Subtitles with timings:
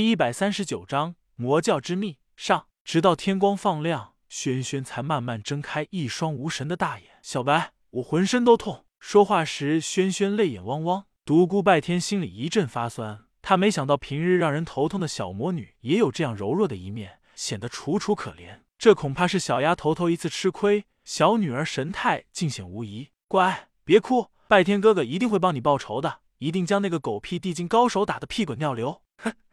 [0.00, 2.68] 第一百三十九章魔教之秘上。
[2.82, 7.18] 直到天光放亮，轩轩才慢慢睁开一双无神的大眼。
[7.20, 8.86] 小白，我浑身都痛。
[8.98, 11.04] 说话时，轩轩泪眼汪汪。
[11.26, 18.60] 独孤拜天心里一阵发酸，他没想到平日让人头痛的小魔女也有这样柔弱的一面，显得楚楚可怜。
[18.78, 23.10] 这恐怕是小丫头头一次吃亏，小女儿神态尽显无疑。
[23.28, 29.02] 乖，别哭，拜天哥哥一定会帮你报仇的，一定将那个狗屁地境高手打得屁滚尿流。
[29.18, 29.34] 哼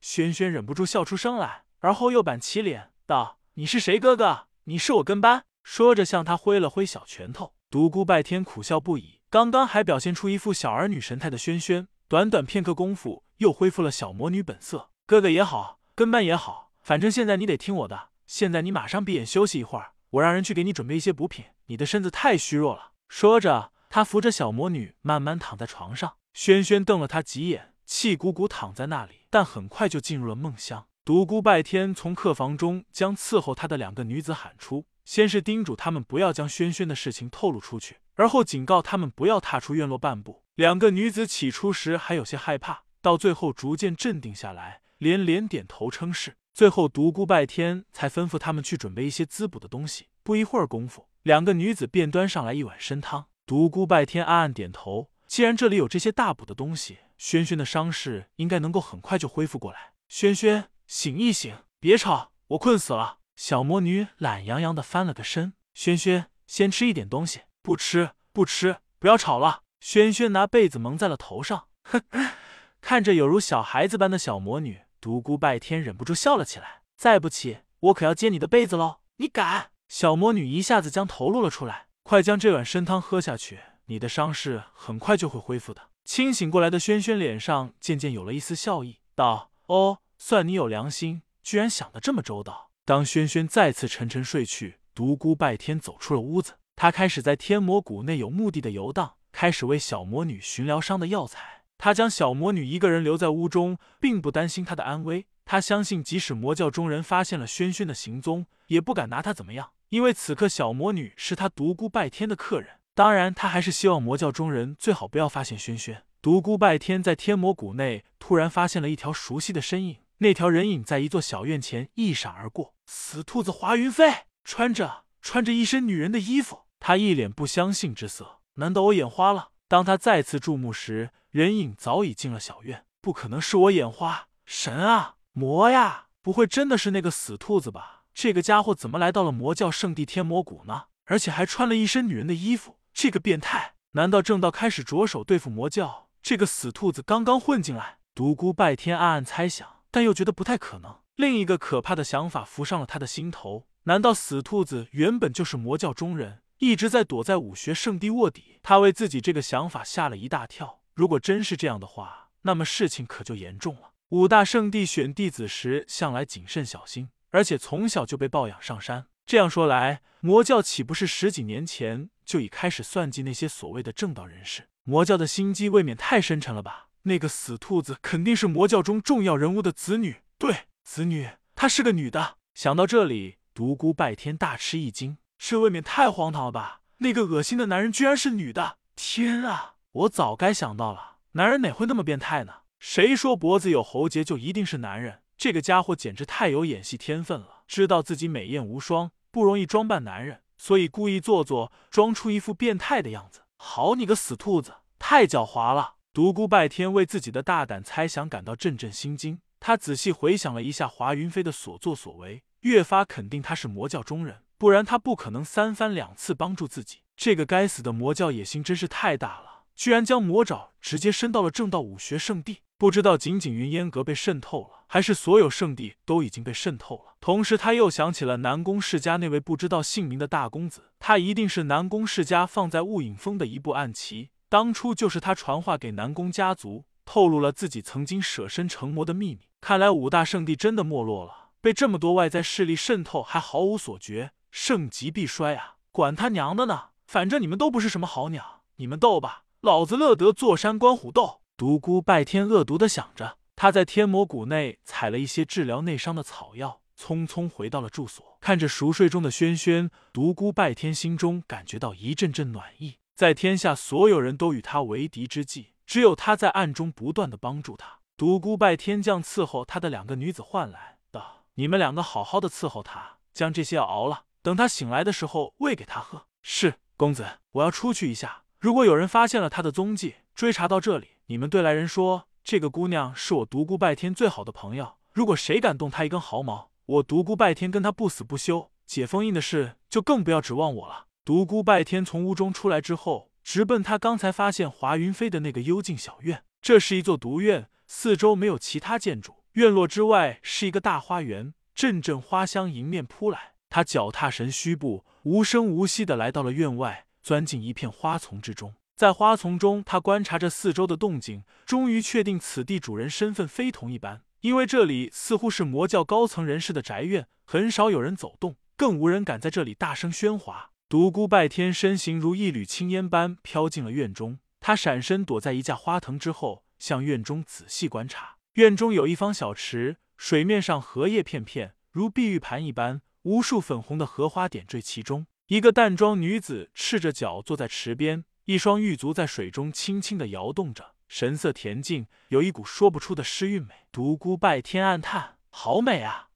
[0.00, 4.46] 轩轩忍不住笑出声来，而后又板起脸道：“你是谁哥哥？
[4.64, 7.54] 你是我跟班。”说着向他挥了挥小拳头。
[7.70, 9.20] 独孤拜天苦笑不已。
[9.28, 14.88] 刚刚还表现出一副小儿女神态的轩轩，短短片刻功夫又恢复了小魔女本色。
[15.04, 18.08] 哥哥也好，跟班也好，反正现在你得听我的。
[18.26, 21.44] 现在你马上闭眼休息一会儿，我让人去给你准备一些补品。
[21.66, 22.92] 你的身子太虚弱了。
[23.08, 26.14] 说着，他扶着小魔女慢慢躺在床上。
[26.32, 29.22] 轩轩瞪了他几眼，气鼓鼓躺在那里。
[29.30, 30.86] 但很快就进入了梦乡。
[31.04, 40.42] 独孤拜天从客房中将伺候他的两个女子喊出，先是叮嘱他们不要将轩轩的事情透露出去，而后警告他们不要踏出院落半步。
[40.54, 46.36] 两个女子起初时还有些害怕，到最后逐渐镇定下来，连连点头称是。
[46.52, 50.08] 最后，独孤拜天才吩咐他们去准备一些滋补的东西。
[50.22, 53.26] 不一会儿功夫，两个女子便端上来一碗参汤。
[53.46, 56.98] 独孤拜天暗暗点头，既然这里有这些大补的东西。
[57.18, 59.92] 轩轩的伤势应该能够很快就恢复过来。
[60.08, 63.18] 轩轩，醒一醒，别吵，我困死了。
[63.34, 65.52] 小魔女懒洋洋的翻了个身。
[65.74, 67.42] 轩轩，先吃一点东西。
[67.60, 69.62] 不吃，不吃，不要吵了。
[69.80, 71.66] 轩轩拿被子蒙在了头上。
[71.82, 72.02] 哼，
[72.80, 76.82] 看着有如小孩子般的小魔女，独孤拜天忍不住笑了起来。
[76.96, 79.00] 再不起，我可要揭你的被子喽！
[79.16, 79.70] 你敢？
[79.88, 81.88] 小魔女一下子将头露了出来。
[82.02, 85.90] 快将这碗参汤喝下去，你的伤势很快就会恢复的。
[86.08, 101.64] 清醒过来的轩轩脸上渐渐有了一丝笑意，道：“哦，算你有良心，居然想得这么周到。”当轩轩再次沉沉睡去，独孤拜天走出了屋子，他开始在天魔谷内有目的的游荡，开始为小魔女寻疗伤的药材。
[101.76, 105.26] 他将小魔女一个人留在屋中，并不担心她的安危。
[105.44, 112.77] 他相信，即使魔教中人发现了轩轩的行踪，也不敢拿他怎么样，因为此刻小魔女是他独孤拜天的客人。
[112.98, 116.02] 当然，他还是希望魔教中人最好不要发现轩轩。
[116.20, 122.74] 独孤拜天在天魔谷内突然发现了一条熟悉的身影，那条人影在一座小院前一闪而过。
[122.86, 128.40] 死兔子华云飞，穿着穿着一身女人的衣服，他一脸不相信之色。
[128.54, 129.50] 难道我眼花了？
[129.68, 132.84] 当他再次注目时，人影早已进了小院。
[133.00, 136.06] 不可能是我眼花，神啊，魔呀！
[136.20, 138.02] 不会真的是那个死兔子吧？
[138.12, 140.86] 这个家伙怎么来到了魔教圣地天魔谷呢？
[141.04, 142.74] 而且还穿了一身女人的衣服。
[143.00, 146.08] 这个变态，难道正道开始着手对付魔教？
[146.20, 150.96] 这个死兔子刚刚混进来，独孤拜天暗暗猜想，但又觉得不太可能。
[151.14, 158.58] 另一个可怕的想法浮上了他的心头：难道死兔子原本就是魔教中人，一直在躲在武学圣地卧底？
[158.64, 160.80] 他为自己这个想法吓了一大跳。
[160.96, 163.92] 如果真是这样的话，那么事情可就严重了。
[164.08, 169.06] 五大圣地选弟子时向来谨慎小心，而且从小就被抱养上山。
[169.28, 174.70] 这样说来，魔教岂不是十几年前就已开始算计那些所谓的正道人士？
[174.84, 176.88] 魔教的心机未免太深沉了吧？
[177.02, 180.22] 那个死兔子肯定是魔教中重要人物的子女。
[180.38, 182.38] 对，子女，她是个女的。
[182.54, 186.80] 想到这里，独孤拜天大吃一惊，这未免太荒唐了吧？
[187.00, 188.78] 那个恶心的男人居然是女的！
[188.96, 192.60] 天啊，我早该想到了，男人哪会那么变态呢？
[192.78, 195.20] 谁说脖子有喉结就一定是男人？
[195.36, 199.10] 这个家伙简直太有演戏天分了，知道自己美艳无双。
[199.30, 203.42] 不容易装扮男人，所以故意做作，装出一副变态的样子。
[203.56, 205.94] 好你个死兔子，太狡猾了！
[206.12, 209.40] 独孤拜天为自己的大胆猜想感到阵阵心惊。
[209.60, 216.98] 他仔细回想了一下华云飞的所作所为，越发肯定他是魔教中人，不然他不可能三番两次帮助自己。
[217.16, 222.58] 这个该死的魔教野心真是太大了，居然将魔爪直接伸到了正道武学圣地。
[222.76, 227.14] 不知道仅仅云烟阁被渗透了，还是所有圣地都已经被渗透了。
[227.20, 234.30] 同时，他又想起了南宫世家那位不知道姓名的大公子，他一定是南宫世家放在雾隐峰的一部暗棋。
[234.48, 239.40] 当初就是他传话给南宫家族，透露了自己曾经舍身成魔的秘密。
[239.60, 245.74] 看来五大圣地真的没落了，被这么多外在势力渗透还毫无所觉，盛极必衰啊！
[245.92, 251.40] 管他娘的呢，反正你们都不是什么好鸟，你们斗吧，老子乐得坐山观虎斗。
[251.56, 258.38] 独孤拜天恶毒的想着，他在天魔谷内采了一些治疗内伤的草药，匆匆回到了住所。
[258.40, 262.98] 看着熟睡中的轩轩，独孤拜天心中感觉到一阵阵暖意。
[263.16, 267.98] 在天下所有人都与他为敌之际，只有他在暗中不断的帮助他。
[268.16, 278.44] 独孤拜天将伺候他的两个女子唤来，道：“你们两个好好的伺候他，将这些药熬了，等他醒来的时候喂给他喝。”是公子，我要出去一下。
[278.60, 284.96] 如果有人发现了他的踪迹，追查到这里，你们对来人说，这个姑娘是我独孤拜天最好的朋友。
[285.12, 288.70] 如果谁敢动她一根毫毛，我独孤拜天跟她不死不休。
[288.86, 291.06] 解封印的事就更不要指望我了。
[291.24, 296.42] 独孤拜天从屋中出来之后，直奔他刚才发现华云飞的那个幽静小院。
[296.62, 303.52] 这是一座独院，四周没有其他建筑，院落之外是一个大花园，阵阵花香迎面扑来。
[303.68, 308.72] 他脚踏神虚步，无声无息的来到了院外，钻进一片花丛之中。
[308.98, 320.72] 在花丛中，他观察着四周的动静，终于确定此地主人身份非同一般，因为这里似乎是魔教高层人士的宅院，很少有人走动，更无人敢在这里大声喧哗。
[320.88, 328.38] 独孤拜天身形如一缕青烟般飘进了院中，他闪身躲在一架花藤之后，向院中仔细观察。
[328.54, 333.02] 院中有一方小池，水面上荷叶片片，如碧玉盘一般。
[333.22, 343.74] 无数粉红的荷花点缀其中，一个淡妆女子赤着脚坐在池边，一双玉足在水中轻轻的摇动着，神色恬静，有一股说不出的诗韵美。
[343.92, 346.27] 独孤拜天暗叹：好美啊！